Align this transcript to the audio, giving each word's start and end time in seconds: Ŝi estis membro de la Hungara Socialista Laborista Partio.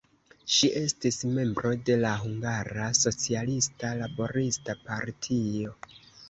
Ŝi 0.51 0.67
estis 0.77 1.19
membro 1.35 1.73
de 1.89 1.97
la 2.05 2.13
Hungara 2.21 2.87
Socialista 3.01 3.93
Laborista 4.01 4.77
Partio. 4.89 5.77